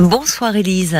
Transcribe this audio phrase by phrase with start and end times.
[0.00, 0.96] Bonsoir Élise.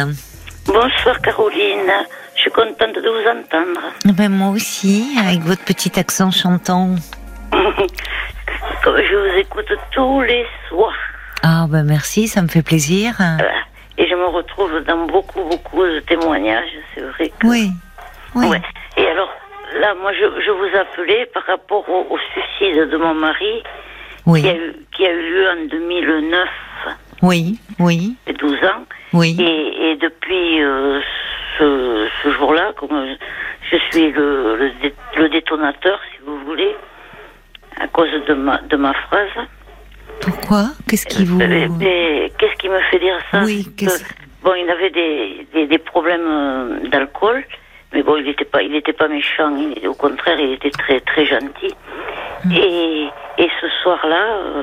[0.67, 1.91] Bonsoir Caroline.
[2.37, 3.81] Je suis contente de vous entendre.
[4.05, 6.95] Ben, moi aussi, avec votre petit accent chantant.
[8.85, 10.93] Comme je vous écoute tous les soirs.
[11.43, 13.15] Ah ben merci, ça me fait plaisir.
[13.17, 13.55] Voilà.
[13.97, 17.33] Et je me retrouve dans beaucoup, beaucoup de témoignages, c'est vrai.
[17.39, 17.47] Que...
[17.47, 17.71] Oui.
[18.35, 18.47] Oui.
[18.49, 18.61] Ouais.
[18.99, 19.31] Et alors,
[19.81, 23.63] là, moi, je, je vous appelais par rapport au, au suicide de mon mari
[24.27, 24.43] Oui.
[24.43, 26.49] qui, a eu, qui a eu lieu en 2009,
[27.23, 27.59] Oui.
[27.79, 28.15] Oui.
[28.27, 28.85] et 12 ans.
[29.13, 29.37] Oui.
[29.41, 31.01] Et, et depuis euh,
[31.59, 33.17] ce, ce jour-là, comme
[33.71, 36.75] je suis le, le, dé- le détonateur, si vous voulez,
[37.81, 39.47] à cause de ma, de ma phrase.
[40.21, 40.65] Pourquoi?
[40.89, 41.41] Qu'est-ce qui vous...
[41.41, 43.43] Euh, mais Qu'est-ce qui me fait dire ça?
[43.45, 44.09] Oui, qu'est-ce- que,
[44.43, 47.45] Bon, il avait des, des, des problèmes euh, d'alcool,
[47.93, 49.55] mais bon, il n'était pas, il était pas méchant.
[49.57, 51.75] il- au contraire, il était très, très gentil.
[52.47, 52.53] Mm.
[52.53, 54.63] Et, et ce soir-là, euh,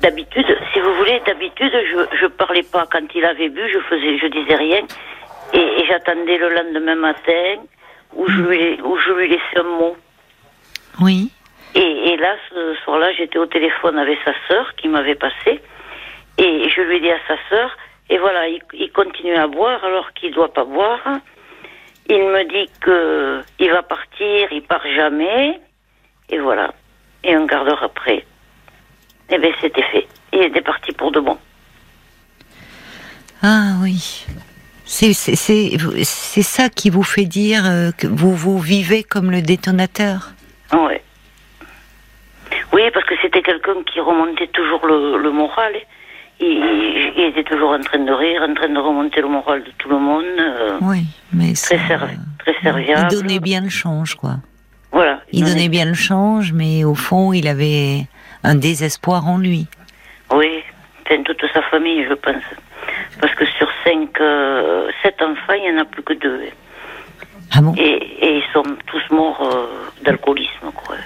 [0.00, 4.18] d'habitude, si vous voulez, d'habitude, je, je parlais pas quand il avait bu, je faisais,
[4.18, 4.82] je disais rien,
[5.52, 7.56] et, et j'attendais le lendemain matin
[8.14, 9.96] où je lui, où je lui laissais un mot.
[11.00, 11.30] Oui.
[11.74, 15.60] Et, et là, ce soir-là, j'étais au téléphone avec sa sœur qui m'avait passé.
[16.38, 17.76] Et je lui ai dit à sa sœur,
[18.08, 21.00] et voilà, il, il continue à boire alors qu'il ne doit pas boire.
[22.08, 25.60] Il me dit que il va partir, il part jamais.
[26.28, 26.72] Et voilà.
[27.22, 28.24] Et un quart d'heure après,
[29.30, 30.06] eh bien, c'était fait.
[30.32, 31.38] Il était parti pour de bon.
[33.42, 34.26] Ah oui.
[34.84, 35.12] C'est
[36.42, 40.32] ça qui vous fait dire euh, que vous vous vivez comme le détonateur?
[40.72, 41.02] Ouais.
[42.72, 45.72] Oui, parce que c'était quelqu'un qui remontait toujours le, le moral.
[46.40, 49.62] Il, il- il était toujours en train de rire, en train de remonter le moral
[49.62, 50.24] de tout le monde.
[50.38, 53.10] euh, Oui, mais très, servi- très il serviable.
[53.10, 54.36] donnait bien le change, quoi.
[54.92, 55.20] Voilà.
[55.32, 58.06] Il donnait bien le change, mais au fond, il avait
[58.42, 59.66] un désespoir en lui.
[60.32, 60.62] Oui,
[61.24, 62.42] toute sa famille, je pense.
[63.20, 66.40] Parce que sur cinq, euh, sept enfants, il n'y en a plus que deux.
[67.52, 67.74] Ah bon?
[67.76, 67.82] Et,
[68.20, 70.96] et ils sont tous morts euh, d'alcoolisme, quoi.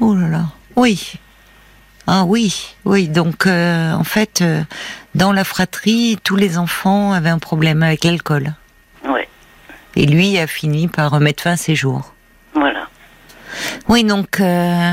[0.00, 0.42] Oh là là.
[0.76, 1.14] Oui.
[2.06, 3.08] Ah oui, oui.
[3.08, 4.62] Donc, euh, en fait, euh,
[5.14, 8.52] dans la fratrie, tous les enfants avaient un problème avec l'alcool.
[9.04, 9.28] Ouais,
[9.96, 12.12] Et lui a fini par mettre fin à ses jours.
[12.54, 12.88] voilà.
[13.88, 14.92] Oui, donc, euh,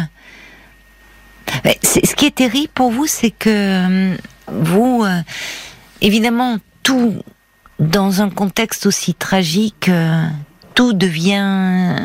[1.84, 4.16] ce qui est terrible pour vous, c'est que euh,
[4.48, 5.22] vous, euh,
[6.02, 7.16] évidemment, tout
[7.80, 10.24] dans un contexte aussi tragique, euh,
[10.74, 11.96] tout devient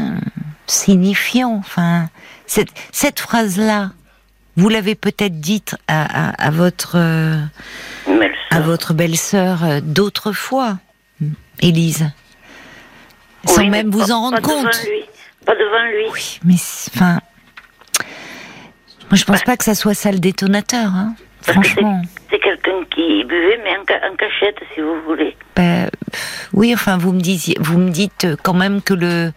[0.66, 1.54] signifiant.
[1.54, 2.08] Enfin,
[2.46, 3.90] cette, cette phrase-là,
[4.56, 7.40] vous l'avez peut-être dite à, à, à votre euh,
[8.50, 10.78] à votre belle-sœur euh, d'autres fois,
[11.60, 12.10] Élise,
[13.46, 14.78] sans Oui, même vous en rendre compte.
[15.46, 16.04] Pas devant lui.
[16.12, 16.54] Oui, mais
[16.94, 17.18] enfin,
[19.10, 21.14] moi je pense pas que ça soit ça le détonateur, hein.
[21.44, 22.02] Parce que c'est- Franchement.
[22.30, 25.36] C'est quelqu'un qui buvait, mais en, ca- en cachette, si vous voulez.
[25.56, 29.32] Ben, pff, oui, enfin, vous me disiez, vous me dites quand même que le,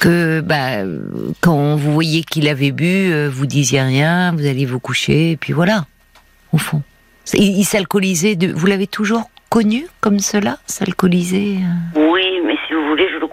[0.00, 0.82] que bah,
[1.40, 5.36] quand vous voyez qu'il avait bu, euh, vous disiez rien, vous alliez vous coucher, et
[5.36, 5.86] puis voilà,
[6.52, 6.82] au fond.
[7.34, 8.36] Il, il s'alcoolisait.
[8.54, 11.58] Vous l'avez toujours connu comme cela, s'alcooliser.
[11.96, 12.10] euh?
[12.12, 12.22] Oui,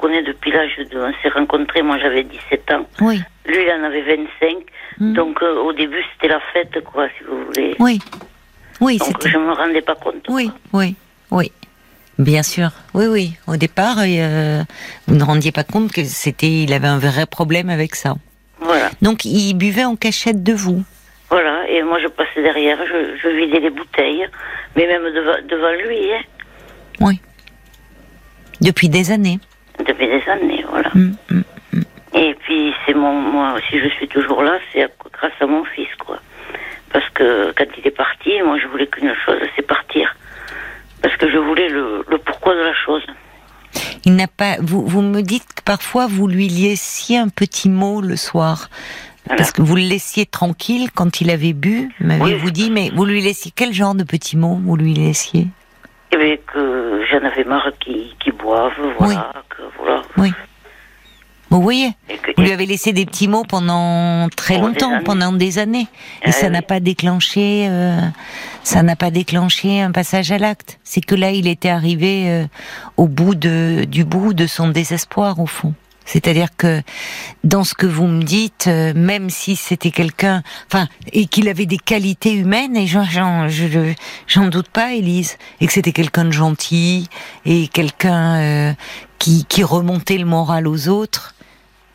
[0.10, 0.98] depuis l'âge de...
[1.00, 2.86] On s'est rencontrés, moi j'avais 17 ans.
[3.02, 4.58] Oui, Lui, il en avait 25.
[5.00, 5.14] Mm.
[5.14, 7.76] Donc, euh, au début, c'était la fête, quoi, si vous voulez.
[7.80, 8.00] oui,
[8.82, 10.26] oui, Donc, je me rendais pas compte.
[10.30, 10.82] Oui, quoi.
[10.82, 10.96] oui,
[11.32, 11.52] oui.
[12.20, 13.34] Bien sûr, oui, oui.
[13.48, 14.62] Au départ, euh,
[15.08, 18.16] vous ne rendiez pas compte que c'était, il avait un vrai problème avec ça.
[18.60, 18.92] Voilà.
[19.02, 20.84] Donc, il buvait en cachette de vous.
[21.30, 21.68] Voilà.
[21.70, 24.28] Et moi, je passais derrière, je, je vidais les bouteilles.
[24.76, 26.22] Mais même devant, devant lui, hein.
[27.00, 27.20] Oui.
[28.62, 29.40] Depuis des années.
[29.94, 30.90] Depuis des années, voilà.
[30.94, 31.42] Mm, mm.
[32.16, 35.88] Et puis, c'est mon, moi, si je suis toujours là, c'est grâce à mon fils,
[36.00, 36.20] quoi.
[36.92, 40.16] Parce que quand il est parti, moi, je voulais qu'une chose, c'est partir.
[41.02, 43.02] Parce que je voulais le, le pourquoi de la chose.
[44.06, 44.58] Il n'a pas.
[44.62, 48.70] Vous, vous me dites que parfois vous lui laissiez un petit mot le soir.
[49.26, 49.38] Voilà.
[49.38, 52.52] Parce que vous le laissiez tranquille quand il avait bu, m'avez-vous Oui.
[52.52, 55.48] dit, mais vous lui laissiez quel genre de petits mots vous lui laissiez?
[56.14, 59.32] Et bien que j'en avais marre qu'ils boivent, voilà.
[59.50, 60.02] Que, voilà.
[60.18, 60.32] Oui.
[61.50, 65.32] Vous voyez que- Vous lui avez laissé des petits mots pendant très des longtemps, pendant
[65.32, 65.88] des années,
[66.24, 66.66] et Ah ça n'a oui.
[66.68, 68.00] pas déclenché, euh,
[68.64, 70.80] ça n'a pas déclenché un passage à l'acte.
[70.84, 72.46] C'est que là, il était arrivé euh,
[72.98, 75.74] au bout de du bout de son désespoir au fond.
[76.06, 76.82] C'est-à-dire que
[77.44, 81.66] dans ce que vous me dites, euh, même si c'était quelqu'un, enfin, et qu'il avait
[81.66, 83.94] des qualités humaines, et j'en, j'en, je,
[84.28, 87.08] j'en doute pas, Élise, et que c'était quelqu'un de gentil
[87.46, 88.74] et quelqu'un euh,
[89.20, 91.36] qui, qui remontait le moral aux autres,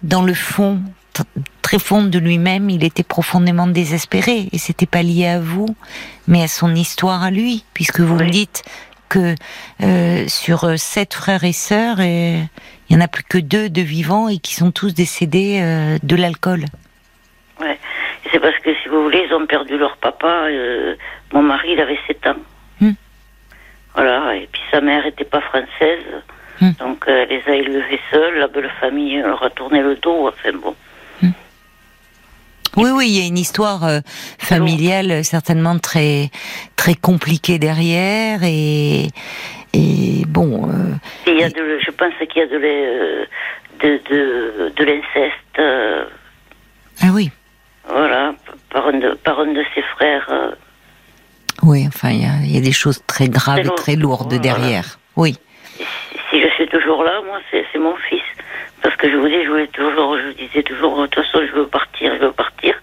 [0.02, 0.80] dans le fond,
[1.12, 1.22] t-
[1.60, 5.76] très fond de lui-même, il était profondément désespéré, et c'était pas lié à vous,
[6.26, 8.30] mais à son histoire à lui, puisque vous me Oui.
[8.30, 8.62] dites
[9.08, 9.34] que
[9.82, 12.42] euh, sur sept frères et sœurs, et
[12.88, 15.98] il y en a plus que deux de vivants et qui sont tous décédés euh,
[16.02, 16.64] de l'alcool.
[17.60, 17.78] Ouais.
[18.30, 20.44] C'est parce que, si vous voulez, ils ont perdu leur papa.
[20.46, 20.94] Euh,
[21.32, 22.36] mon mari, il avait 7 ans.
[22.80, 22.92] Hmm.
[23.94, 24.36] Voilà.
[24.36, 26.04] Et puis sa mère était pas française.
[26.60, 26.72] Hmm.
[26.78, 28.38] Donc, euh, elle les a élevés seuls.
[28.38, 30.28] La belle famille leur a tourné le dos.
[30.28, 30.74] Enfin, bon.
[32.76, 34.00] Oui, oui, il y a une histoire euh,
[34.38, 36.30] familiale euh, certainement très
[36.76, 39.08] très compliquée derrière et
[39.74, 40.68] et bon.
[40.70, 40.94] euh,
[41.26, 42.58] il y a de, je pense qu'il y a de,
[43.80, 46.08] de, de, de l'inceste.
[47.02, 47.30] ah oui,
[47.88, 48.34] voilà.
[48.70, 50.28] Par un de, par un de ses frères.
[51.62, 53.96] oui, enfin il y a, il y a des choses très graves Très et très
[53.96, 54.42] lourdes voilà.
[54.42, 54.98] derrière.
[55.16, 55.36] Oui,
[56.30, 58.22] si je suis toujours là, moi, c'est mon fils.
[58.82, 61.52] Parce que je vous dis, je voulais toujours, je disais toujours, de toute façon, je
[61.52, 62.74] veux partir, je veux partir.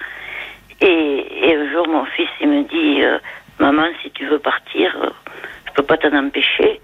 [0.82, 3.18] Et, et un jour, mon fils, il me dit, euh,
[3.60, 5.10] maman, si tu veux partir, euh,
[5.68, 6.82] je peux pas t'en empêcher,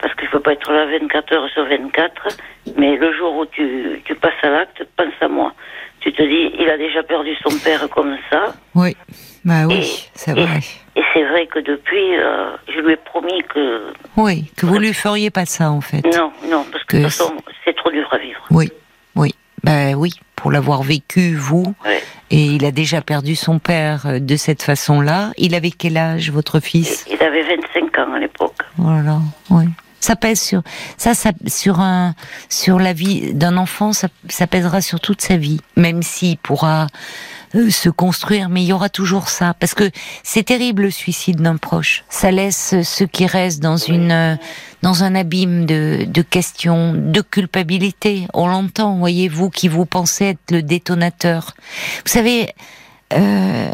[0.00, 2.28] parce que je peux pas être là 24 heures sur 24.
[2.76, 5.52] Mais le jour où tu, tu passes à l'acte, pense à moi.
[6.00, 8.54] Tu te dis, il a déjà perdu son père comme ça.
[8.74, 8.96] oui,
[9.44, 10.60] bah oui, c'est vrai.
[10.96, 14.92] Et c'est vrai que depuis, euh, je lui ai promis que Oui, que vous lui
[14.94, 16.02] feriez pas ça en fait.
[16.16, 17.34] non, non, parce que de toute façon,
[17.64, 18.40] c'est trop dur à vivre.
[18.50, 18.70] Oui,
[19.16, 19.34] oui,
[19.64, 21.74] bah oui, pour l'avoir vécu vous.
[22.30, 25.32] Et il a déjà perdu son père euh, de cette façon-là.
[25.36, 27.04] Il avait quel âge, votre fils?
[27.10, 28.56] Il avait 25 ans à l'époque.
[28.78, 29.18] Voilà,
[29.50, 29.64] oui.
[30.02, 30.62] Ça pèse sur
[30.96, 32.16] ça, ça sur un
[32.48, 36.88] sur la vie d'un enfant, ça, ça pèsera sur toute sa vie, même s'il pourra
[37.54, 39.90] euh, se construire, mais il y aura toujours ça, parce que
[40.24, 42.02] c'est terrible le suicide d'un proche.
[42.08, 44.34] Ça laisse ceux qui restent dans une euh,
[44.82, 48.26] dans un abîme de, de questions, de culpabilité.
[48.34, 51.54] On l'entend, voyez-vous, qui vous pensez être le détonateur.
[52.04, 52.52] Vous savez,
[53.12, 53.70] euh,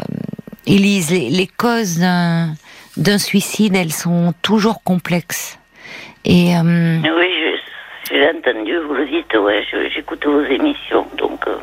[0.67, 2.53] Élise, les, les causes d'un
[2.97, 5.58] d'un suicide, elles sont toujours complexes.
[6.25, 7.29] Et euh, Oui,
[8.11, 9.63] l'ai entendu, vous le dites, ouais,
[9.93, 11.57] j'écoute vos émissions, donc euh,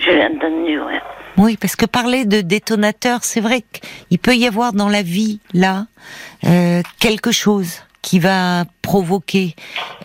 [0.00, 1.00] je l'ai entendu, ouais.
[1.36, 3.62] oui, parce que parler de détonateur, c'est vrai
[4.08, 5.86] qu'il peut y avoir dans la vie là
[6.44, 9.56] euh, quelque chose qui va provoquer,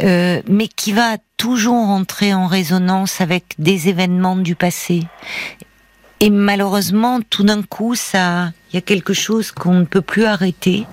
[0.01, 5.03] euh, mais qui va toujours entrer en résonance avec des événements du passé.
[6.19, 10.25] Et malheureusement, tout d'un coup, ça, il y a quelque chose qu'on ne peut plus
[10.25, 10.85] arrêter.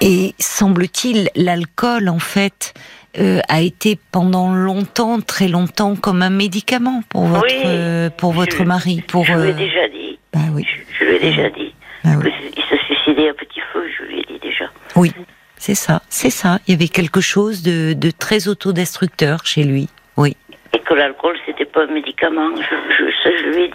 [0.00, 2.74] Et semble-t-il, l'alcool, en fait,
[3.18, 7.62] euh, a été pendant longtemps, très longtemps, comme un médicament pour votre, Oui.
[7.64, 9.02] euh, pour votre mari.
[9.08, 11.74] Pour, Je lui ai euh, déjà dit, bah oui, je, je lui ai déjà dit.
[12.04, 12.30] bah oui.
[12.56, 14.66] Il se suicidait à petit feu, je lui ai dit déjà.
[14.96, 15.12] Oui,
[15.56, 16.58] c'est ça, c'est ça.
[16.66, 19.88] Il y avait quelque chose de, de très autodestructeur chez lui.
[20.18, 20.36] Oui,
[20.74, 21.35] Et que l'alcool,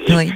[0.09, 0.33] oui,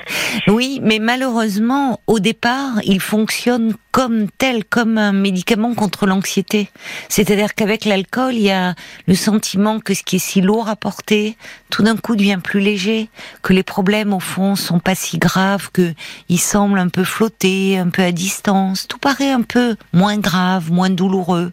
[0.47, 0.79] oui.
[0.83, 6.69] Mais malheureusement, au départ, il fonctionne comme tel, comme un médicament contre l'anxiété.
[7.09, 8.75] C'est-à-dire qu'avec l'alcool, il y a
[9.07, 11.38] le sentiment que ce qui est si lourd à porter,
[11.69, 13.09] tout d'un coup devient plus léger,
[13.41, 15.94] que les problèmes au fond sont pas si graves, que
[16.29, 18.88] ils semblent un peu flotter, un peu à distance.
[18.88, 21.51] Tout paraît un peu moins grave, moins douloureux.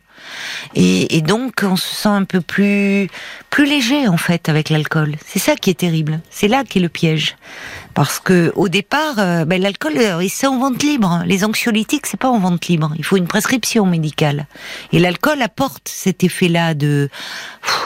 [0.75, 3.09] Et, donc, on se sent un peu plus,
[3.51, 5.17] plus léger en fait avec l'alcool.
[5.27, 6.21] C'est ça qui est terrible.
[6.31, 7.37] C'est là qui est le piège.
[7.95, 11.23] Parce que au départ, euh, ben, l'alcool, euh, c'est en vente libre.
[11.27, 12.93] Les anxiolytiques, c'est pas en vente libre.
[12.97, 14.47] Il faut une prescription médicale.
[14.93, 17.11] Et l'alcool apporte cet effet-là de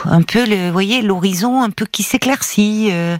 [0.05, 2.89] un peu, le, vous voyez, l'horizon un peu qui s'éclaircit.
[2.91, 3.17] euh,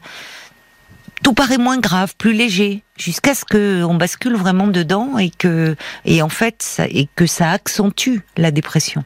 [1.23, 5.75] tout paraît moins grave, plus léger, jusqu'à ce que on bascule vraiment dedans et que
[6.05, 9.03] et en fait ça, et que ça accentue la dépression.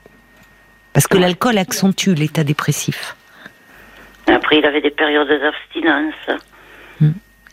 [0.94, 3.16] Parce que l'alcool accentue l'état dépressif.
[4.28, 6.14] Après, il avait des périodes d'abstinence.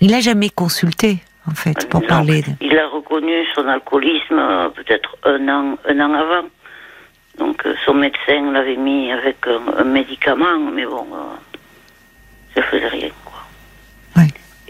[0.00, 2.42] Il a jamais consulté en fait pour Non, parler.
[2.42, 2.48] De...
[2.60, 6.48] Il a reconnu son alcoolisme euh, peut-être un an, un an avant.
[7.38, 11.36] Donc euh, son médecin l'avait mis avec un, un médicament, mais bon, euh,
[12.54, 13.10] ça faisait rien.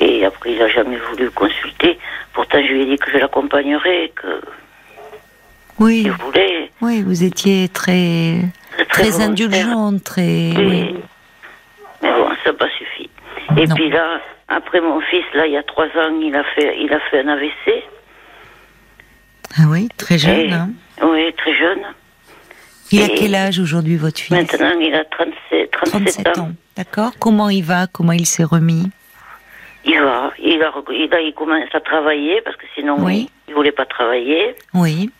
[0.00, 1.98] Et après, il n'a jamais voulu consulter.
[2.32, 4.40] Pourtant, je lui ai dit que je l'accompagnerais, que
[5.78, 6.70] Oui, je voulais.
[6.80, 8.36] oui, vous étiez très
[8.90, 10.52] très indulgente, très.
[10.56, 10.94] Oui.
[12.02, 13.10] Mais bon, ça n'a pas suffi.
[13.56, 13.74] Et Non.
[13.74, 16.92] puis là, après mon fils, là, il y a trois ans, il a fait, il
[16.92, 17.82] a fait un AVC.
[19.58, 20.40] Ah oui, très jeune.
[20.40, 20.70] Et- Hein.
[21.02, 21.80] Oui, très jeune.
[22.90, 24.30] Il a quel âge aujourd'hui votre fils?
[24.30, 26.50] Maintenant, il a 37, 37, 37 ans.
[26.76, 27.12] D'accord.
[27.18, 27.86] Comment il va?
[27.92, 28.90] Comment il s'est remis?
[29.90, 33.30] Il va, il a, il a, il commence à travailler parce que sinon, Oui.
[33.46, 34.54] il, il voulait pas travailler.
[34.74, 35.10] Oui.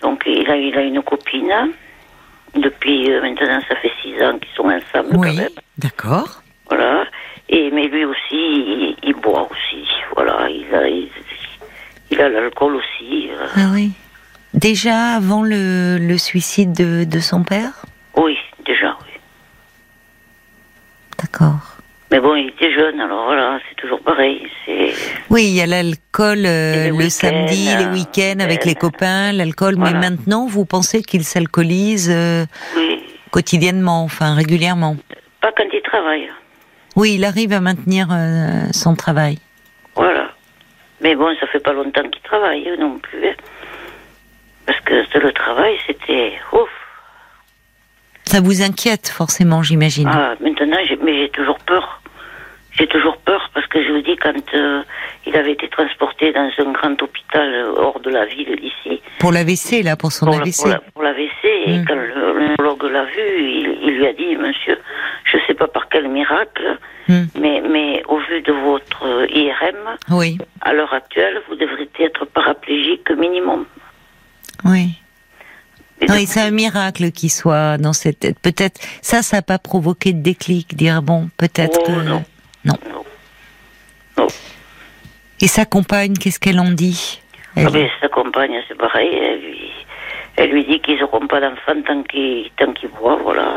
[0.00, 1.52] Donc, il a, il a une copine.
[2.54, 5.40] Depuis euh, maintenant, ça fait six ans qu'ils sont ensemble Oui.
[5.78, 6.42] D'accord.
[6.68, 7.04] Voilà.
[7.48, 9.86] Et mais lui aussi, il, il boit aussi.
[10.14, 11.08] Voilà, il a, il,
[12.10, 13.28] il a l'alcool aussi.
[13.30, 13.46] euh.
[13.56, 13.90] Ah oui.
[14.54, 17.72] Déjà avant le, le suicide de, de son père?
[18.16, 18.36] Oui,
[18.66, 19.18] déjà, oui.
[21.18, 21.71] D'accord.
[22.12, 24.46] Mais bon, il était jeune, alors voilà, c'est toujours pareil.
[25.30, 29.76] Oui, il y a l'alcool euh, le samedi, les euh, week-ends avec les copains, l'alcool.
[29.78, 32.44] Mais maintenant, vous pensez qu'il s'alcoolise euh,
[32.76, 34.96] oui, quotidiennement, enfin régulièrement
[35.40, 36.30] pas quand il travaille.
[36.96, 39.38] Oui, il arrive à maintenir euh, son travail.
[39.96, 40.30] Voilà.
[41.00, 43.26] Mais bon, ça fait pas longtemps qu'il travaille non plus.
[43.26, 43.34] hein.
[44.66, 46.68] Parce que le travail, c'était ouf.
[48.24, 50.08] Ça vous inquiète forcément, j'imagine.
[50.12, 52.01] Ah, maintenant, mais j'ai toujours peur.
[52.78, 54.82] J'ai toujours peur parce que je vous dis, quand euh,
[55.26, 59.30] il avait été transporté dans un grand hôpital euh, hors de la ville d'ici, Pour
[59.30, 60.56] l'AVC, là, pour son pour, la- AVC.
[60.62, 61.84] pour, la- pour l'AVC, et Mm.
[61.86, 64.78] quand neurologue l'a vu, il, il lui a dit, monsieur,
[65.24, 67.24] je sais pas par quel miracle, Hmm.
[67.38, 72.24] mais, mais au vu de votre euh, IRM, Oui, à l'heure actuelle, vous devriez être
[72.26, 73.64] paraplégique minimum.
[74.64, 74.90] oui.
[76.00, 78.36] Et donc, c'est un miracle qu'il soit dans cette tête.
[78.40, 82.24] Peut-être ça, ça n'a pas provoqué de déclic, dire bon, peut-être Oh, que non.
[82.64, 82.74] Non.
[82.90, 83.04] Non.
[84.18, 84.26] Non.
[85.40, 87.20] Et sa compagne, qu'est-ce qu'elle en dit?
[87.56, 89.10] Elle- Ah ben, sa compagne, c'est pareil.
[89.14, 89.70] Elle lui,
[90.36, 93.56] elle lui dit qu'ils n'auront pas d'enfant tant qu'ils qu'ils boivent, voilà.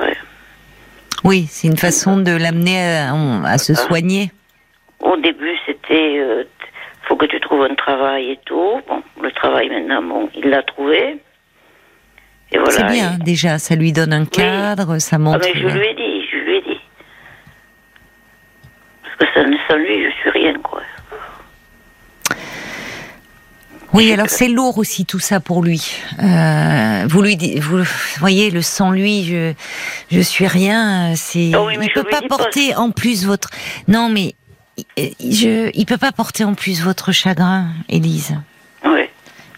[1.24, 3.14] Oui, c'est une façon de l'amener à,
[3.46, 4.32] à se soigner.
[5.00, 6.44] Au début, c'était euh,
[7.08, 8.82] faut que tu trouves un travail et tout.
[8.88, 11.18] Bon, le travail maintenant, bon, il l'a trouvé.
[12.52, 12.70] Voilà.
[12.72, 15.40] c'est bien, Et- déjà, ça lui donne un cadre, ça Ah, montre.
[15.54, 16.80] mais je lui ai dit, je lui ai dit.
[19.04, 20.82] Parce que sans, sans lui, je suis rien, quoi.
[23.94, 25.82] Oui, alors c'est lourd aussi tout ça pour lui.
[26.22, 27.84] Euh, vous lui vous
[28.20, 29.54] voyez, le sans lui, je,
[30.12, 31.14] je suis rien.
[31.16, 33.50] C'est, Ah oui, il peut pas porter en plus votre.
[33.88, 34.36] Non, mais
[34.98, 38.36] il- je, il peut pas porter en plus votre chagrin, Élise.
[38.84, 39.04] Oui.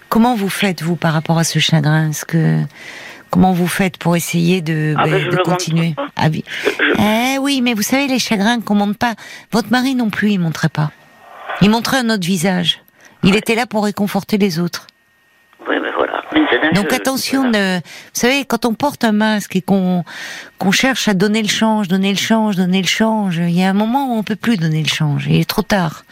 [0.10, 2.10] Comment vous faites vous par rapport à ce chagrin?
[2.12, 2.62] Est-ce que
[3.30, 5.96] comment vous faites pour essayer de, Ah, ben, ben, de continuer.
[6.16, 6.44] Ah oui.
[7.00, 9.16] Eh oui, mais vous savez les chagrins qu'on montre pas.
[9.52, 10.92] Votre mari non plus, il montrait pas.
[11.62, 12.82] Il montrait un autre visage.
[13.24, 14.88] Il était là pour réconforter les autres.
[15.68, 16.22] Oui, mais voilà.
[16.32, 17.78] Maintenant, Donc je- attention, voilà.
[17.78, 20.04] ne- vous savez, quand on porte un masque et qu'on
[20.60, 23.70] qu'on cherche à donner le change, donner le change, donner le change, il y a
[23.70, 25.26] un moment où on peut plus donner le change.
[25.28, 26.04] Il est trop tard.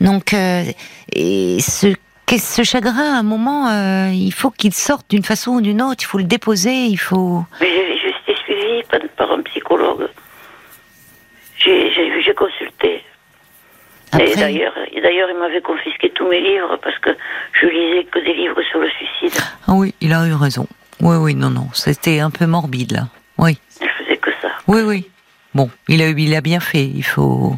[0.00, 0.64] Donc, euh,
[1.12, 1.94] et ce
[2.26, 5.80] qu'est- ce chagrin, à un moment, euh, il faut qu'il sorte d'une façon ou d'une
[5.82, 6.02] autre.
[6.02, 6.72] Il faut le déposer.
[6.86, 7.44] Il faut.
[7.60, 7.68] Mais
[8.02, 8.82] j'ai été suivie
[9.16, 10.08] par, un psychologue.
[11.58, 12.88] J'ai consulté.
[12.92, 13.02] Et
[14.12, 17.10] Après, d'ailleurs, et d'ailleurs, il m'avait confisqué tous mes livres parce que
[17.60, 19.38] je lisais que des livres sur le suicide.
[19.66, 20.66] ah oui, il a eu raison.
[21.00, 23.08] Oui, oui, non, non, c'était un peu morbide là.
[23.38, 24.48] Oui, Je faisais que ça.
[24.68, 25.08] oui, oui.
[25.54, 26.84] Bon, il a, il a bien fait.
[26.84, 27.54] Il faut,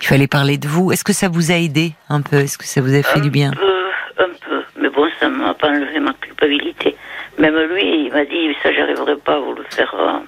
[0.00, 0.92] il fallait parler de vous.
[0.92, 2.36] Est-ce que ça vous a aidé un peu?
[2.38, 3.50] Est-ce que ça vous a fait un du bien?
[3.52, 3.73] peu,
[4.94, 6.96] bon, ça m'a pas enlevé ma culpabilité.
[7.38, 9.94] Même lui, il m'a dit, ça, j'arriverai pas à vous le faire.
[9.94, 10.18] euh.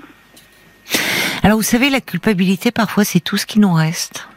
[1.43, 4.29] Alors vous savez, la culpabilité, parfois, c'est tout ce qui nous reste.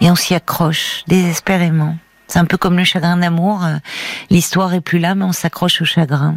[0.00, 1.96] Et on s'y accroche désespérément.
[2.26, 3.64] C'est un peu comme le chagrin d'amour.
[3.64, 3.76] euh,
[4.30, 6.36] L'histoire est plus là, mais on s'accroche au chagrin.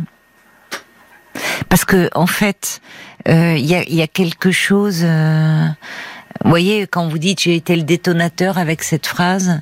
[1.67, 2.81] Parce que, en fait,
[3.27, 5.03] euh, il y, a, quelque chose.
[5.03, 9.61] vous voyez, quand vous dites j'ai été le détonateur avec cette phrase,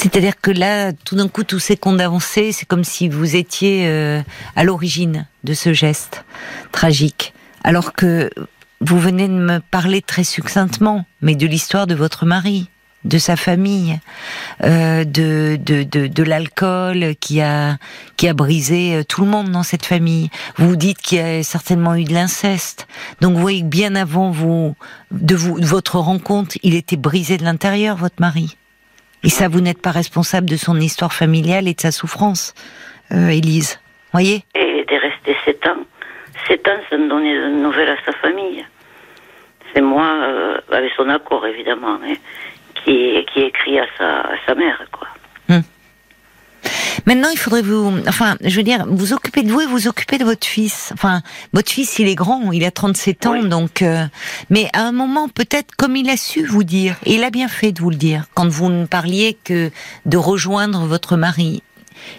[0.00, 2.52] c'est-à-dire que là, tout d'un coup, tout s'est condensé.
[2.52, 4.22] C'est comme si vous étiez euh,
[4.56, 6.24] à l'origine de ce geste
[6.72, 8.30] tragique, alors que
[8.80, 12.70] vous venez de me parler très succinctement, mais de l'histoire de votre mari,
[13.04, 14.00] de sa famille,
[14.64, 17.76] euh, de de, de, de l'alcool qui a
[18.16, 20.30] qui a brisé euh, tout le monde dans cette famille.
[20.56, 22.88] Vous dites qu'il y a certainement eu de l'inceste.
[23.20, 24.74] Donc vous voyez que bien avant vous
[25.10, 28.56] de vous votre rencontre, il était brisé de l'intérieur, votre mari.
[29.22, 32.54] Et ça, vous n'êtes pas responsable de son histoire familiale et de sa souffrance,
[33.12, 33.80] euh, Élise.
[34.12, 35.84] Voyez il était resté sept ans.
[36.48, 38.64] Sept ans sans donner de nouvelles à sa famille.
[39.72, 42.14] C'est moi, euh, avec son accord évidemment, hein,
[42.74, 45.06] qui, qui écrit à sa, à sa mère, quoi.
[47.06, 50.18] Maintenant, il faudrait vous, enfin, je veux dire, vous occuper de vous et vous occuper
[50.18, 50.90] de votre fils.
[50.92, 51.22] Enfin,
[51.52, 53.48] votre fils, il est grand, il a 37 ans, Oui.
[53.48, 54.04] donc, euh,
[54.50, 57.48] mais à un moment, peut-être, comme il a su vous dire, et il a bien
[57.48, 59.70] fait de vous le dire, quand vous ne parliez que
[60.06, 61.62] de rejoindre votre mari.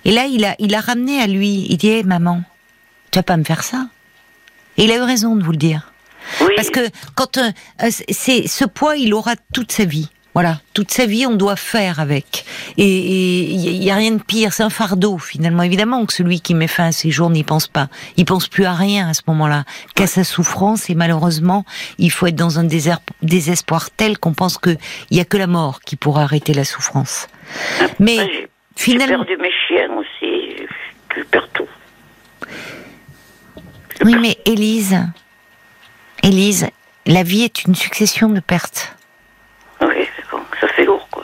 [0.06, 2.44] Et là, il a, il a ramené à lui, il dit, Eh, maman,
[3.12, 3.88] tu vas pas me faire ça.
[4.78, 5.92] Et il a eu raison de vous le dire.
[6.42, 7.52] Oui, Parce que quand euh,
[7.84, 10.10] euh, c'est ce poids, il aura toute sa vie.
[10.34, 12.46] Voilà, toute sa vie, on doit faire avec.
[12.78, 15.64] Et il y a rien de pire, c'est un fardeau finalement.
[15.64, 17.90] Évidemment que celui qui met fin à ses jours n'y pense pas.
[18.16, 20.90] Il pense plus à rien à ce moment-là, qu'à sa souffrance.
[20.90, 21.66] Et malheureusement,
[21.98, 24.78] il faut être dans un désert- désespoir tel qu'on pense que
[25.10, 27.28] il y a que la mort qui pourra arrêter la souffrance.
[28.00, 28.48] Mais
[28.78, 29.26] finalement.
[29.28, 30.66] J'ai perdu mes chiens aussi.
[31.18, 31.68] Je perds tout.
[34.06, 34.98] Oui, mais Élise,
[36.24, 36.68] Élise,
[37.06, 38.96] la vie est une succession de pertes.
[39.82, 41.24] Oui, mais bon, ça fait lourd, quoi.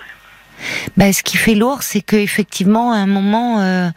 [0.98, 3.89] Ben, ce qui fait lourd, c'est que effectivement, à un moment, euh,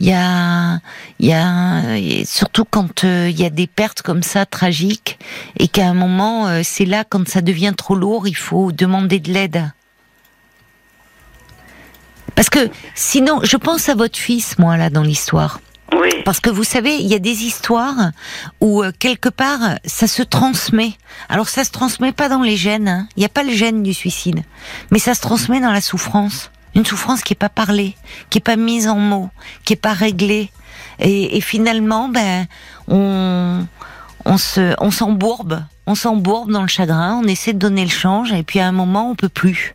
[0.00, 0.80] il y a,
[1.20, 5.20] y a, surtout quand euh, il y a des pertes comme ça tragiques,
[5.56, 9.20] et qu'à un moment, euh, c'est là quand ça devient trop lourd, il faut demander
[9.20, 9.70] de l'aide.
[12.34, 15.60] Parce que sinon, je pense à votre fils, moi, là, dans l'histoire.
[15.92, 18.10] Oui, Parce que vous savez, il y a des histoires
[18.60, 20.92] où euh, quelque part ça se transmet.
[21.28, 22.88] Alors ça se transmet pas dans les gènes.
[22.88, 23.08] hein.
[23.16, 24.42] Il n'y a pas le gène du suicide,
[24.90, 26.50] mais ça se transmet dans la souffrance.
[26.74, 27.96] Une souffrance qui est pas parlée,
[28.28, 29.30] qui est pas mise en mots,
[29.64, 30.50] qui est pas réglée.
[31.00, 32.46] Et, finalement, ben,
[32.88, 33.64] on,
[34.24, 37.20] on se, on s'embourbe, on s'embourbe dans le chagrin.
[37.22, 39.74] On essaie de donner le change, et puis à un moment, on peut plus.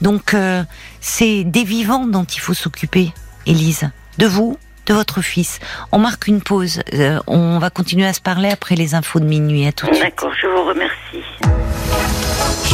[0.00, 0.64] Donc euh,
[1.00, 3.12] c'est des vivants dont il faut s'occuper,
[3.46, 3.90] Élise.
[4.18, 4.56] De vous,
[4.86, 5.58] de votre fils.
[5.92, 6.80] On marque une pause.
[6.94, 9.66] Euh, on va continuer à se parler après les infos de minuit.
[9.66, 10.04] À tout de suite.
[10.04, 11.24] d'accord, je vous remercie.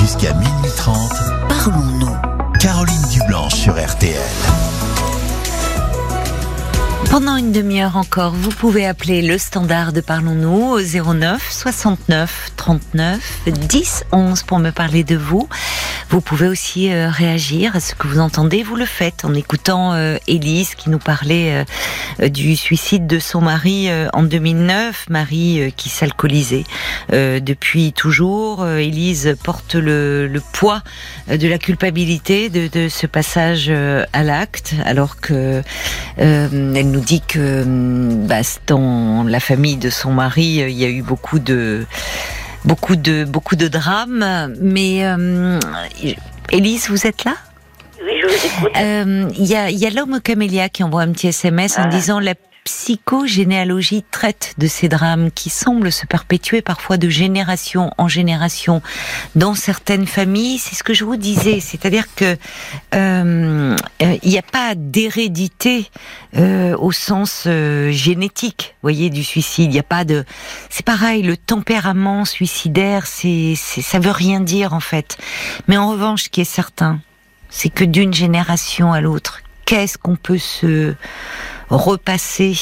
[0.00, 0.96] Jusqu'à minuit 30,
[1.48, 2.16] Parlons-nous.
[2.60, 4.16] Caroline Dublanche sur RTL.
[7.10, 13.40] Pendant une demi-heure encore, vous pouvez appeler le standard de Parlons-nous au 09 69 39
[13.46, 15.48] 10 11 pour me parler de vous.
[16.08, 18.62] Vous pouvez aussi euh, réagir à ce que vous entendez.
[18.62, 21.64] Vous le faites en écoutant euh, Élise qui nous parlait
[22.20, 26.64] euh, du suicide de son mari euh, en 2009, mari euh, qui s'alcoolisait
[27.10, 28.66] depuis toujours.
[28.66, 30.82] Élise porte le, le poids
[31.28, 35.62] de la culpabilité de, de ce passage à l'acte, alors que
[36.16, 37.64] elle nous dit que
[38.26, 41.86] bah, dans la famille de son mari, il y a eu beaucoup de
[42.66, 44.54] beaucoup de beaucoup de drames.
[44.60, 45.58] Mais euh,
[46.50, 47.34] Élise, vous êtes là?
[48.04, 48.72] Oui, je vous écoute.
[48.76, 51.86] euh, Il y a, y a l'homme au camélia qui envoie un petit SMS en
[51.86, 52.34] disant la
[52.66, 58.82] psychogénéalogie traite de ces drames qui semblent se perpétuer parfois de génération en génération
[59.36, 60.58] dans certaines familles.
[60.58, 62.36] C'est ce que je vous disais, c'est-à-dire que
[62.92, 65.88] euh, il n'y a pas d'hérédité
[66.36, 69.66] euh, au sens euh, génétique, voyez, du suicide.
[69.66, 70.24] Il n'y a pas de.
[70.68, 75.18] C'est pareil, le tempérament suicidaire, c'est, c'est, ça veut rien dire en fait.
[75.68, 76.98] Mais en revanche, ce qui est certain,
[77.48, 80.96] c'est que d'une génération à l'autre, qu'est-ce qu'on peut se
[81.70, 82.56] repasser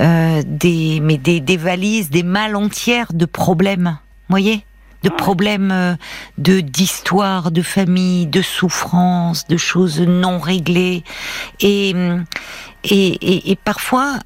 [0.00, 4.64] euh, des mais des, des valises, des malles entières de problèmes, voyez,
[5.02, 5.94] de problèmes euh,
[6.38, 11.02] de d'histoire, de famille, de souffrance, de choses non réglées.
[11.60, 11.94] Et
[12.84, 14.18] et, et, et parfois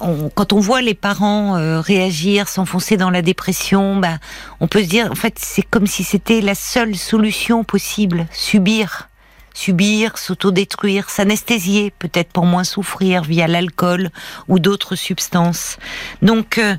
[0.00, 4.18] on- quand on voit les parents euh, réagir, s'enfoncer dans la dépression, bah,
[4.60, 9.08] on peut se dire, en fait, c'est comme si c'était la seule solution possible, subir,
[9.54, 14.10] subir, s'autodétruire, s'anesthésier, peut-être pour moins souffrir via l'alcool
[14.48, 15.78] ou d'autres substances.
[16.20, 16.76] Donc, euh,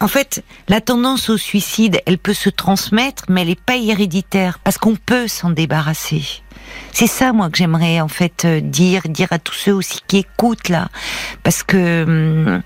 [0.00, 4.58] en fait, la tendance au suicide, elle peut se transmettre, mais elle n'est pas héréditaire,
[4.58, 6.22] parce qu'on peut s'en débarrasser.
[6.92, 10.18] C'est ça, moi, que j'aimerais en fait euh, dire, dire à tous ceux aussi qui
[10.18, 10.88] écoutent là,
[11.42, 12.62] parce que, hum,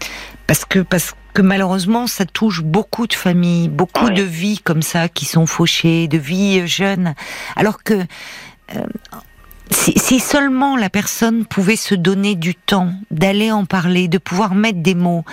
[0.47, 5.09] parce que, parce que malheureusement, ça touche beaucoup de familles, beaucoup de vies comme ça
[5.09, 7.15] qui sont fauchées, de vies euh, jeunes,
[7.57, 8.87] alors que euh,
[9.71, 14.81] si, seulement la personne pouvait se donner du temps, d'aller en parler, de pouvoir mettre
[14.81, 15.25] des mots,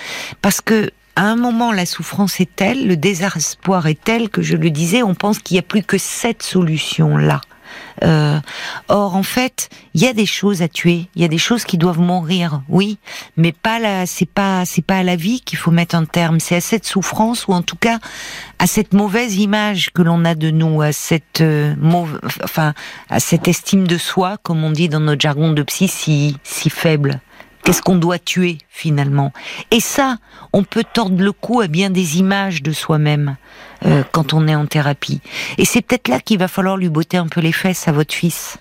[0.42, 4.56] parce que à un moment la souffrance est telle, le désespoir est tel que je
[4.56, 7.42] le disais, on pense qu'il n'y a plus que cette solution là.
[8.04, 8.40] Euh,
[8.88, 11.66] or, en fait, il y a des choses à tuer, il y a des choses
[11.66, 12.98] qui doivent mourir, oui,
[13.38, 16.40] mais pas la, c'est pas, c'est pas à la vie qu'il faut mettre un terme,
[16.40, 18.00] c'est à cette souffrance ou en tout cas
[18.60, 21.76] à cette mauvaise image que l'on a de nous, à cette euh,
[22.44, 22.74] enfin,
[23.10, 26.70] à cette estime de soi, comme on dit dans notre jargon de psy, si, si
[26.70, 27.20] faible.
[27.64, 29.32] Qu'est-ce qu'on doit tuer finalement?
[29.70, 30.18] Et ça,
[30.52, 33.38] on peut tordre le cou à bien des images de soi-même
[33.86, 35.22] euh, quand on est en thérapie.
[35.58, 38.14] Et c'est peut-être là qu'il va falloir lui botter un peu les fesses à votre
[38.14, 38.58] fils.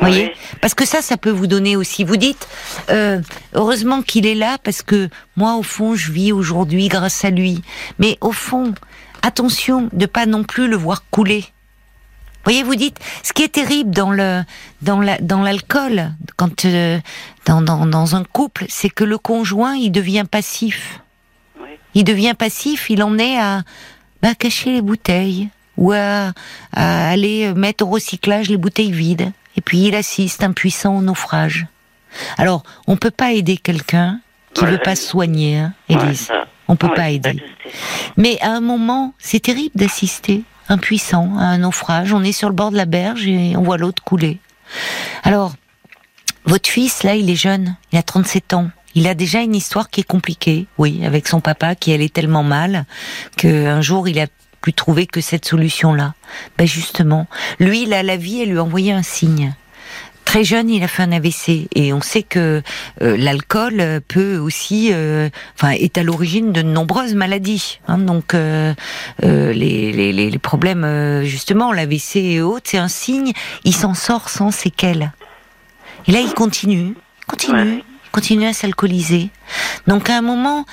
[0.00, 0.58] Voyez Oui.
[0.60, 2.04] Parce que ça, ça peut vous donner aussi.
[2.04, 2.48] Vous dites,
[2.90, 3.20] euh,
[3.54, 7.62] heureusement qu'il est là parce que moi, au fond, je vis aujourd'hui grâce à lui.
[7.98, 8.74] Mais au fond,
[9.22, 11.44] attention de pas non plus le voir couler.
[12.44, 14.42] Voyez, vous dites, ce qui est terrible dans le
[14.80, 17.00] dans la dans l'alcool, quand euh,
[17.44, 21.00] dans, dans dans un couple, c'est que le conjoint il devient passif.
[21.60, 21.70] Oui.
[21.94, 23.62] Il devient passif, il en est à
[24.30, 26.32] bah, cacher les bouteilles ou à,
[26.72, 29.32] à aller mettre au recyclage les bouteilles vides.
[29.56, 31.66] Et puis il assiste impuissant au naufrage.
[32.38, 34.20] Alors, on peut pas aider quelqu'un
[34.54, 34.70] qui Ouais.
[34.72, 36.20] veut pas se soigner, hein, Ouais, Élise.
[36.26, 36.46] ça.
[36.68, 37.42] On peut Ouais, pas aider.
[38.16, 42.12] Mais à un moment, c'est terrible d'assister, impuissant, à un naufrage.
[42.12, 44.38] On est sur le bord de la berge et on voit l'autre couler.
[45.24, 45.54] Alors,
[46.44, 48.70] votre fils, là, il est jeune, il a 37 ans.
[48.96, 52.42] Il a déjà une histoire qui est compliquée, oui, avec son papa qui allait tellement
[52.42, 52.86] mal
[53.36, 54.26] qu'un jour il a
[54.62, 56.14] pu trouver que cette solution-là.
[56.56, 57.26] Ben justement,
[57.60, 59.54] lui, il a la vie, elle lui a envoyé un signe.
[60.24, 62.62] Très jeune, il a fait un AVC et on sait que
[63.02, 67.80] euh, l'alcool peut aussi, euh, enfin, est à l'origine de nombreuses maladies.
[67.86, 68.74] Hein, donc, euh,
[69.24, 73.32] euh les, les, les, problèmes, justement, l'AVC et autres, c'est un signe.
[73.64, 75.12] Il s'en sort sans séquelles.
[76.08, 76.94] Et là, il continue,
[77.26, 77.82] continue,
[78.16, 79.28] continue à s'alcooliser.
[79.86, 80.64] Donc, à un moment,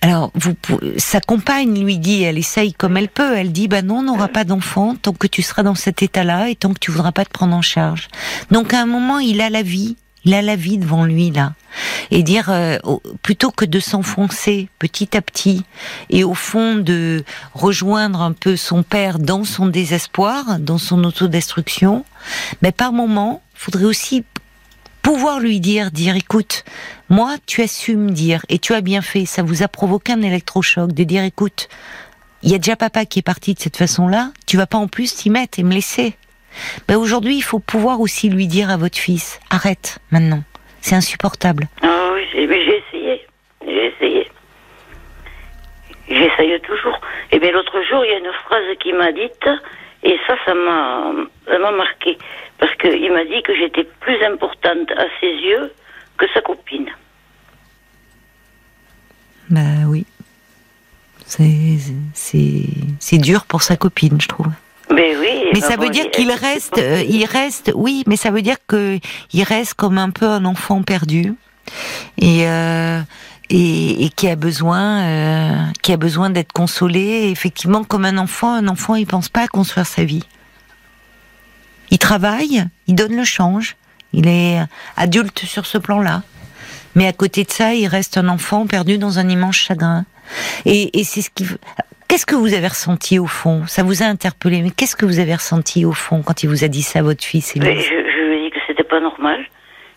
[0.00, 0.54] alors, vous,
[0.96, 4.28] sa compagne lui dit, elle essaye comme elle peut, elle dit, bah non, on n'aura
[4.28, 7.26] pas d'enfant tant que tu seras dans cet état-là et tant que tu voudras pas
[7.26, 8.08] te prendre en charge.
[8.50, 11.52] Donc, à un moment, il a la vie, il a la vie devant lui là,
[12.10, 12.78] et dire euh,
[13.22, 15.64] plutôt que de s'enfoncer petit à petit
[16.08, 17.22] et au fond de
[17.52, 22.06] rejoindre un peu son père dans son désespoir, dans son autodestruction,
[22.62, 24.24] mais par moment, faudrait aussi
[25.02, 26.64] pouvoir lui dire, dire, écoute,
[27.08, 30.92] moi, tu assumes dire, et tu as bien fait, ça vous a provoqué un électrochoc,
[30.92, 31.68] de dire, écoute,
[32.42, 34.86] il y a déjà papa qui est parti de cette façon-là, tu vas pas en
[34.88, 36.14] plus t'y mettre et me laisser.
[36.86, 40.42] Ben aujourd'hui, il faut pouvoir aussi lui dire à votre fils, arrête maintenant,
[40.80, 41.68] c'est insupportable.
[41.82, 43.26] Ah oui, j'ai essayé,
[43.66, 44.28] j'ai essayé.
[46.08, 47.00] J'essaye toujours.
[47.32, 49.48] Et bien l'autre jour, il y a une phrase qui m'a dite,
[50.02, 51.12] et ça, ça m'a,
[51.46, 52.18] ça m'a marqué.
[52.58, 55.72] Parce qu'il m'a dit que j'étais plus importante à ses yeux
[56.16, 56.88] que sa copine.
[59.50, 60.04] Bah oui.
[61.24, 64.48] C'est dur pour sa copine, je trouve.
[64.90, 65.44] Mais oui.
[65.52, 68.98] Mais ça veut dire qu'il reste, euh, il reste, oui, mais ça veut dire que
[69.32, 71.34] il reste comme un peu un enfant perdu
[72.16, 73.00] et euh,
[73.50, 77.30] et, et, qui a besoin, euh, qui a besoin d'être consolé.
[77.30, 80.24] effectivement, comme un enfant, un enfant, il pense pas à construire sa vie.
[81.90, 83.76] Il travaille, il donne le change,
[84.12, 84.58] il est
[84.96, 86.22] adulte sur ce plan-là.
[86.94, 90.04] Mais à côté de ça, il reste un enfant perdu dans un immense chagrin.
[90.64, 91.46] Et, c'est ce qui.
[92.08, 93.66] Qu'est-ce que vous avez ressenti au fond?
[93.66, 96.64] Ça vous a interpellé, mais qu'est-ce que vous avez ressenti au fond quand il vous
[96.64, 99.44] a dit ça votre fils je, je, lui ai dit que c'était pas normal.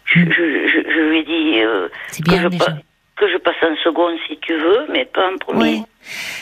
[0.05, 1.09] Je, hmm.
[1.09, 1.87] lui ai dit euh,
[2.19, 2.71] bien, que, je
[3.15, 5.84] que, je passe en seconde si tu veux, mais pas en premier.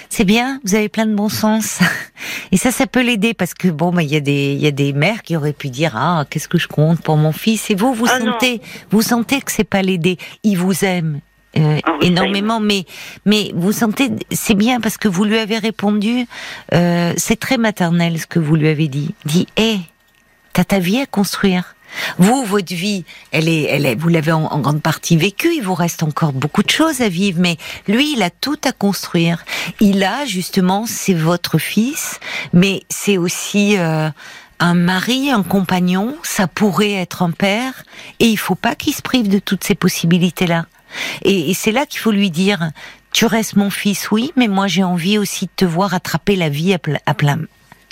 [0.09, 1.79] C'est bien, vous avez plein de bon sens.
[2.51, 4.71] Et ça, ça peut l'aider parce que bon, bah, il y a des, y a
[4.71, 7.69] des mères qui auraient pu dire ah, qu'est-ce que je compte pour mon fils?
[7.69, 10.17] Et vous, vous ah sentez, vous sentez que c'est pas l'aider.
[10.43, 11.19] Il vous aime.
[11.57, 12.85] Euh, ah énormément, mais
[13.25, 16.27] mais vous sentez c'est bien parce que vous lui avez répondu,
[16.73, 19.15] euh, c'est très maternel ce que vous lui avez dit.
[19.25, 19.79] Dit, hé, hey,
[20.53, 21.73] t'as ta vie à construire.
[22.17, 25.53] Vous, votre vie, elle est, elle est, vous l'avez en, grande partie vécue.
[25.55, 28.71] Il vous reste encore beaucoup de choses à vivre, mais lui, il a tout à
[28.71, 29.43] construire.
[29.79, 32.19] Il a justement, c'est votre fils,
[32.53, 34.09] mais c'est aussi euh,
[34.59, 36.15] un mari, un compagnon.
[36.23, 37.83] Ça pourrait être un père,
[38.19, 40.65] et il faut pas qu'il se prive de toutes ces possibilités-là.
[41.23, 42.71] Et, c'est là qu'il faut lui dire
[43.11, 46.49] tu restes mon fils, oui, mais moi j'ai envie aussi de te voir attraper la
[46.49, 47.39] vie à, plein,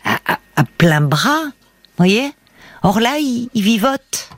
[0.04, 1.44] à à plein bras,
[1.98, 2.34] voyez?
[2.84, 4.30] Or là, il, vivote.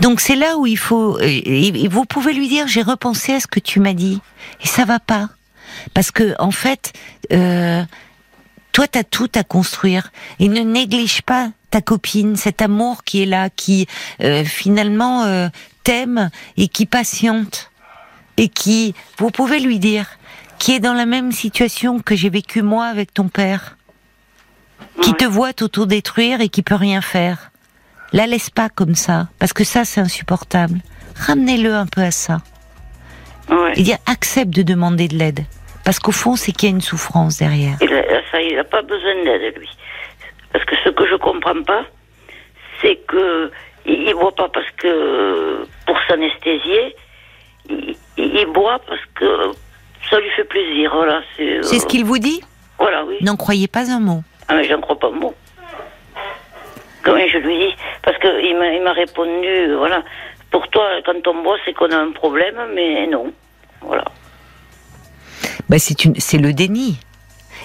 [0.00, 1.18] Donc c'est là où il faut.
[1.20, 4.20] Euh, vous pouvez lui dire j'ai repensé à ce que tu m'as dit
[4.62, 5.30] et ça va pas
[5.92, 6.92] parce que en fait,
[7.32, 7.82] euh,
[8.72, 13.26] toi t'as tout à construire et ne néglige pas ta copine, cet amour qui est
[13.26, 13.86] là, qui
[14.22, 15.48] euh, finalement euh,
[15.82, 17.70] t'aime et qui patiente
[18.36, 20.06] et qui, vous pouvez lui dire,
[20.58, 23.76] qui est dans la même situation que j'ai vécu moi avec ton père
[25.02, 27.50] qui te voit t'auto-détruire et qui peut rien faire.
[28.12, 30.78] La laisse pas comme ça, parce que ça c'est insupportable.
[31.16, 32.38] Ramenez-le un peu à ça.
[33.76, 35.44] Et dire accepte de demander de l'aide.
[35.84, 37.76] Parce qu'au fond, c'est qu'il y a une souffrance derrière.
[37.82, 39.68] Il a, ça, il n'a pas besoin d'aide, lui.
[40.52, 41.84] Parce que ce que je comprends pas,
[42.80, 43.50] c'est que
[43.84, 46.96] il, ne boit pas parce que pour s'anesthésier,
[48.16, 49.52] il, boit parce que
[50.08, 50.90] ça lui fait plaisir.
[50.94, 51.62] Voilà, c'est.
[51.62, 52.40] C'est ce qu'il vous dit?
[52.78, 53.16] Voilà, oui.
[53.20, 54.22] N'en croyez pas un mot.
[54.48, 55.34] Ah, mais j'en crois pas un mot.
[57.02, 60.02] Comment je lui dis Parce qu'il m'a répondu, voilà,
[60.50, 63.32] pour toi, quand on boit, c'est qu'on a un problème, mais non.
[63.80, 64.04] Voilà.
[65.68, 66.98] Bah c'est le déni.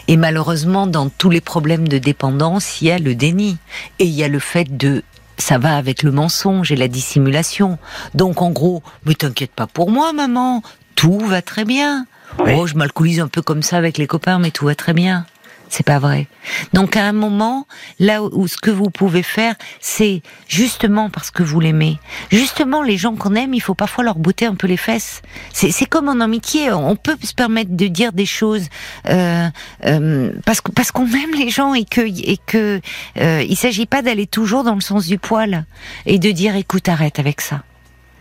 [0.08, 3.58] Et malheureusement, dans tous les problèmes de dépendance, il y a le déni.
[4.00, 5.04] Et il y a le fait de
[5.38, 7.78] ça va avec le mensonge et la dissimulation.
[8.13, 10.62] Donc en gros, mais t'inquiète pas pour moi, maman,
[10.96, 12.06] tout va très bien.
[12.39, 15.26] Oh, je m'alcoolise un peu comme ça avec les copains, mais tout va très bien.
[15.69, 16.27] C'est pas vrai.
[16.73, 17.67] Donc à un moment,
[17.99, 21.99] là où ce que vous pouvez faire, c'est justement parce que vous l'aimez.
[22.32, 25.21] Justement, les gens qu'on aime, il faut parfois leur botter un peu les fesses.
[25.53, 28.67] C'est comme en amitié, on peut se permettre de dire des choses
[29.08, 29.47] euh,
[29.86, 32.82] euh, parce que parce qu'on aime les gens et que et que
[33.17, 35.65] euh, il s'agit pas d'aller toujours dans le sens du poil
[36.08, 37.62] et de dire écoute arrête avec ça.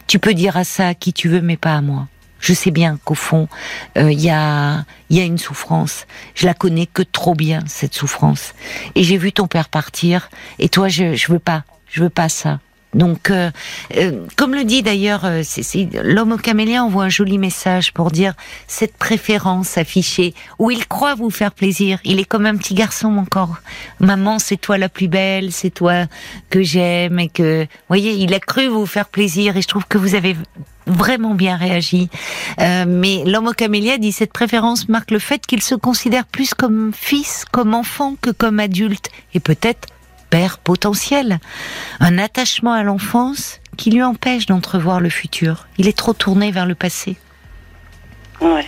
[0.06, 2.08] Tu peux dire à ça à qui tu veux, mais pas à moi.
[2.40, 3.48] Je sais bien qu'au fond,
[3.96, 6.06] il euh, y, a, y a une souffrance.
[6.34, 8.54] Je la connais que trop bien, cette souffrance.
[8.94, 12.28] Et j'ai vu ton père partir, et toi, je, je veux pas, je veux pas
[12.28, 12.60] ça.
[12.94, 13.50] Donc, euh,
[13.96, 15.26] euh, comme le dit d'ailleurs,
[16.02, 18.34] l'homme au caméléon envoie un joli message pour dire
[18.66, 22.00] cette préférence affichée, où il croit vous faire plaisir.
[22.04, 23.58] Il est comme un petit garçon encore.
[24.00, 26.06] Maman, c'est toi la plus belle, c'est toi
[26.50, 29.98] que j'aime et que, voyez, il a cru vous faire plaisir et je trouve que
[29.98, 30.36] vous avez
[30.88, 32.08] vraiment bien réagi.
[32.60, 36.54] Euh, mais l'homme au camélia dit cette préférence marque le fait qu'il se considère plus
[36.54, 39.88] comme fils, comme enfant que comme adulte et peut-être
[40.30, 41.38] père potentiel.
[42.00, 45.66] Un attachement à l'enfance qui lui empêche d'entrevoir le futur.
[45.78, 47.16] Il est trop tourné vers le passé.
[48.40, 48.66] Ouais.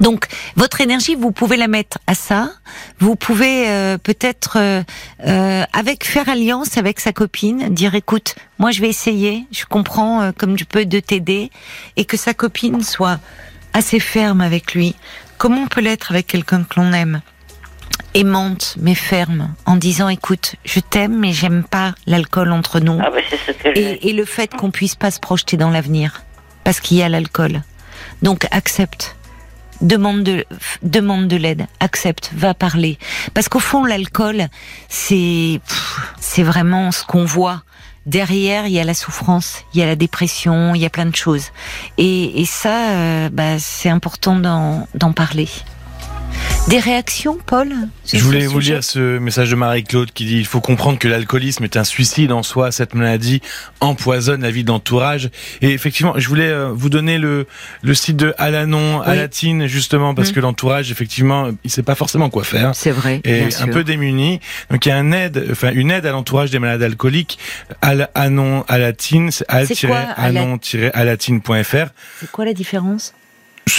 [0.00, 2.50] Donc, votre énergie, vous pouvez la mettre à ça.
[2.98, 4.82] Vous pouvez euh, peut-être, euh,
[5.26, 10.32] euh, avec faire alliance avec sa copine, dire écoute, moi je vais essayer, je comprends
[10.36, 11.50] comme je peux de t'aider,
[11.96, 13.18] et que sa copine soit
[13.74, 14.96] assez ferme avec lui.
[15.36, 17.20] Comment on peut l'être avec quelqu'un que l'on aime?
[18.14, 23.10] Aimante mais ferme en disant écoute je t'aime mais j'aime pas l'alcool entre nous ah
[23.10, 26.22] bah, ce que et, et le fait qu'on puisse pas se projeter dans l'avenir
[26.64, 27.62] parce qu'il y a l'alcool
[28.22, 29.16] donc accepte
[29.80, 30.44] demande de
[30.82, 32.98] demande de l'aide, accepte, va parler.
[33.34, 34.48] Parce qu'au fond, l'alcool,
[34.88, 35.60] c'est
[36.20, 37.62] c'est vraiment ce qu'on voit.
[38.06, 41.06] Derrière, il y a la souffrance, il y a la dépression, il y a plein
[41.06, 41.50] de choses.
[41.98, 45.48] Et, et ça, euh, bah, c'est important d'en parler.
[46.68, 47.72] Des réactions, Paul
[48.04, 51.64] Je voulais vous lire ce message de Marie-Claude qui dit il faut comprendre que l'alcoolisme
[51.64, 52.70] est un suicide en soi.
[52.70, 53.42] Cette maladie
[53.80, 55.30] empoisonne la vie d'entourage.
[55.62, 57.48] Et effectivement, je voulais euh, vous donner le,
[57.82, 60.34] le site de Alanon, à Alatine, justement, parce mmh.
[60.34, 62.72] que l'entourage, effectivement, il sait pas forcément quoi faire.
[62.74, 63.20] C'est vrai.
[63.24, 64.38] Et un peu démuni.
[64.70, 67.38] Donc il y a un aide, enfin une aide à l'entourage des malades alcooliques.
[67.82, 71.86] Alanon, Alatine, c'est al-anon-alatine.fr.
[72.20, 73.12] C'est quoi la différence?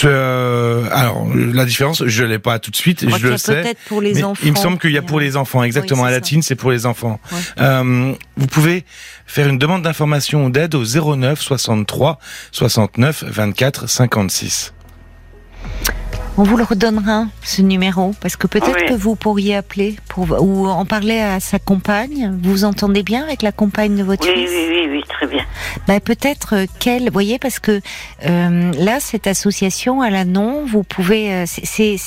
[0.04, 3.74] Euh, alors la différence, je l'ai pas tout de suite, je, le sais.
[3.86, 4.42] Pour les enfants.
[4.44, 6.04] Il me semble qu'il y a pour les enfants, exactement.
[6.04, 7.20] à latine, c'est pour les enfants.
[7.60, 8.84] Euh, vous pouvez
[9.26, 12.18] faire une demande d'information ou d'aide au 09 63
[12.52, 14.72] 69 24 56.
[16.38, 20.66] On vous le redonnera, ce numéro, parce que peut-être que vous pourriez appeler pour, ou
[20.66, 22.38] en parler à sa compagne.
[22.42, 25.44] Vous vous entendez bien avec la compagne de votre fils Oui, oui, oui, très bien.
[25.86, 27.82] Bah, peut-être euh, qu'elle, vous voyez, parce que
[28.24, 31.98] euh, là, cette association à la non, vous pouvez, euh, c'est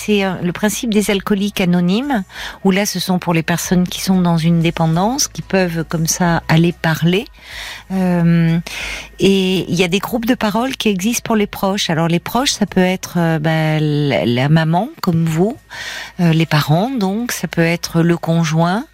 [0.41, 2.23] le principe des alcooliques anonymes,
[2.63, 6.07] où là, ce sont pour les personnes qui sont dans une dépendance, qui peuvent comme
[6.07, 7.25] ça aller parler.
[7.91, 8.57] Euh,
[9.19, 11.91] et il y a des groupes de parole qui existent pour les proches.
[11.91, 13.79] Alors les proches, ça peut être bah,
[14.23, 15.57] la, maman comme vous,
[16.19, 18.85] euh, les parents donc, ça peut être le conjoint,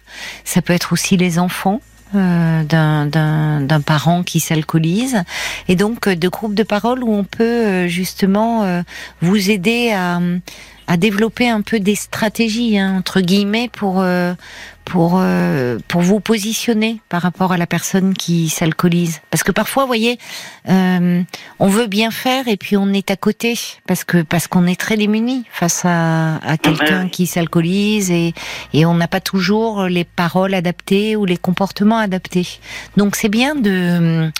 [0.44, 1.80] ça peut être aussi les enfants.
[2.14, 5.22] Euh, d'un parent qui s'alcoolise
[5.66, 8.82] et donc de groupes de parole où on peut euh, justement
[9.22, 10.20] vous aider à,
[10.88, 14.04] à développer un peu des stratégies hein, entre guillemets pour
[14.84, 19.20] pour euh, pour vous positionner par rapport à la personne qui s'alcoolise.
[19.30, 20.18] Parce que parfois vous voyez
[20.68, 21.22] euh,
[21.58, 24.78] on veut bien faire et puis on est à côté parce que parce qu'on est
[24.78, 28.34] très démuni face à, à quelqu'un qui s'alcoolise et
[28.72, 32.48] et on n'a pas toujours les paroles adaptées ou les comportements adaptés.
[32.96, 34.30] Donc c'est bien de euh,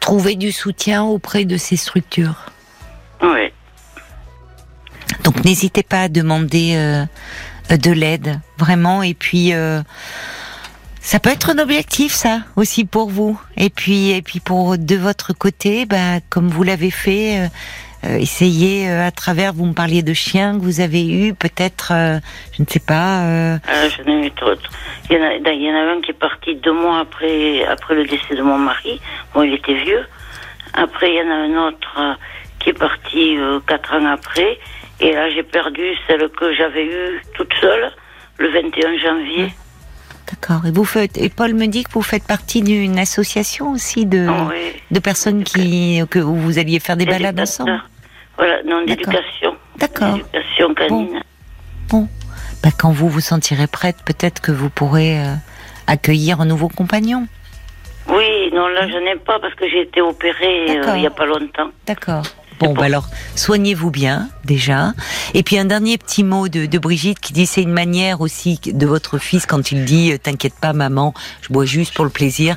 [0.00, 2.50] trouver du soutien auprès de ces structures.
[3.22, 3.52] Oui
[5.24, 7.04] donc n'hésitez pas à demander euh,
[7.76, 9.02] de l'aide, vraiment.
[9.02, 9.80] Et puis, euh,
[11.00, 13.40] ça peut être un objectif, ça, aussi pour vous.
[13.56, 17.50] Et puis, et puis pour de votre côté, bah, comme vous l'avez fait,
[18.04, 19.52] euh, essayez à travers.
[19.52, 21.92] Vous me parliez de chiens que vous avez eu, peut-être,
[22.52, 23.58] je ne sais pas.
[23.66, 24.70] Ah, je n'ai eu d'autres.
[25.10, 27.64] Il y, en a, il y en a un qui est parti deux mois après,
[27.66, 29.00] après le décès de mon mari.
[29.34, 30.04] Bon, il était vieux.
[30.74, 32.18] Après, il y en a un autre
[32.58, 34.58] qui est parti quatre ans après.
[35.02, 37.90] Et là, j'ai perdu celle que j'avais eue toute seule
[38.38, 39.52] le 21 janvier.
[40.30, 40.64] D'accord.
[40.64, 44.28] Et vous faites, et Paul me dit que vous faites partie d'une association aussi de,
[44.90, 47.82] de personnes qui, que où vous alliez faire des balades ensemble.
[48.38, 49.56] Voilà, non, d'éducation.
[49.76, 50.14] D'accord.
[50.14, 51.22] D'éducation canine.
[51.90, 52.08] Bon.
[52.62, 55.34] Bah, quand vous vous sentirez prête, peut-être que vous pourrez euh,
[55.88, 57.26] accueillir un nouveau compagnon.
[58.08, 61.10] Oui, non, là, je n'aime pas parce que j'ai été opérée euh, il n'y a
[61.10, 61.70] pas longtemps.
[61.86, 62.22] D'accord.
[62.62, 64.92] Bon, bah alors, soignez-vous bien, déjà.
[65.34, 68.60] Et puis un dernier petit mot de, de Brigitte qui dit c'est une manière aussi
[68.64, 72.10] de votre fils quand il dit euh, t'inquiète pas maman, je bois juste pour le
[72.10, 72.56] plaisir,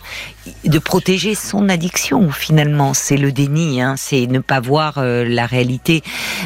[0.63, 2.93] de protéger son addiction finalement.
[2.93, 6.03] C'est le déni, hein, c'est ne pas voir euh, la réalité.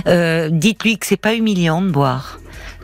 [0.08, 2.40] Euh, Dites-lui que c'est pas humiliant de boire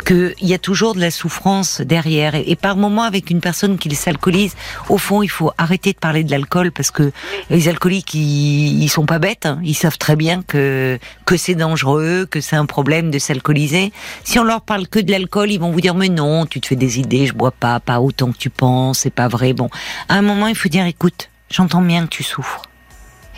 [0.05, 2.35] qu'il y a toujours de la souffrance derrière.
[2.35, 4.55] Et, par moment, avec une personne qui s'alcoolise,
[4.89, 7.11] au fond, il faut arrêter de parler de l'alcool parce que
[7.49, 9.45] les alcooliques, ils, ils sont pas bêtes.
[9.45, 9.59] hein.
[9.63, 13.91] Ils savent très bien que que c'est dangereux, que c'est un problème de s'alcooliser.
[14.23, 16.67] Si on leur parle que de l'alcool, ils vont vous dire mais non, tu te
[16.67, 19.53] fais des idées, je bois pas, pas autant que tu penses, c'est pas vrai.
[19.53, 19.69] Bon,
[20.09, 22.61] à un moment, il faut dire écoute, j'entends bien que tu souffres.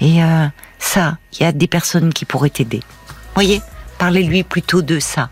[0.02, 0.48] Et euh,
[0.80, 2.82] ça, il y a des personnes qui pourraient t'aider.
[3.34, 3.62] Voyez?
[3.98, 5.30] Parlez-lui plutôt de ça.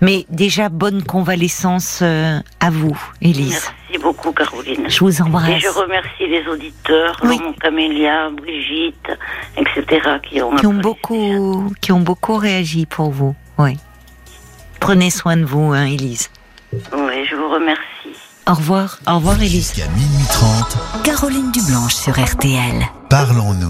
[0.00, 3.70] Mais déjà, bonne convalescence euh, à vous, Élise.
[3.90, 4.84] Merci beaucoup, Caroline.
[4.88, 5.60] Je vous Et embrasse.
[5.60, 7.38] je remercie les auditeurs, Oui.
[7.38, 9.08] Laurent Camélia, Brigitte,
[9.56, 9.84] etc.,
[10.28, 10.82] qui ont, Qui ont apprécié.
[10.82, 13.34] beaucoup, qui ont beaucoup réagi pour vous.
[13.58, 13.76] Oui.
[14.80, 16.30] Prenez soin de vous, hein, Élise.
[16.72, 17.80] Oui, je vous remercie.
[18.48, 18.98] Au revoir.
[19.08, 19.72] Au revoir, Élise.
[19.74, 22.86] Jusqu'à minuit 30, Caroline Dublanche sur RTL.
[23.10, 23.64] parlons-nous.